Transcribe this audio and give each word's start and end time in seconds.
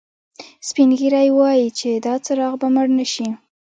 سپین 0.67 0.89
ږیری 0.99 1.29
وایي 1.37 1.67
چې 1.79 1.89
دا 2.05 2.13
څراغ 2.25 2.53
به 2.61 2.67
مړ 2.75 2.87
نه 2.99 3.05
شي 3.13 3.27